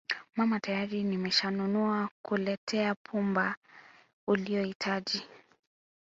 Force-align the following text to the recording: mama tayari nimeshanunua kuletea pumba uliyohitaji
mama 0.35 0.59
tayari 0.59 1.03
nimeshanunua 1.03 2.09
kuletea 2.21 2.95
pumba 2.95 3.55
uliyohitaji 4.27 5.27